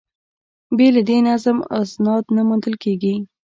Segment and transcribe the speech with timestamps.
[0.77, 3.15] بې له دې نظم، اسناد نه موندل کېږي.